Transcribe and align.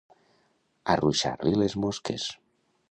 Arruixar-li 0.93 1.55
les 1.65 1.79
mosques. 1.85 2.29